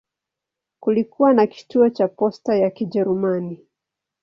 [0.79, 3.65] Kulikuwa na kituo cha posta ya Kijerumani.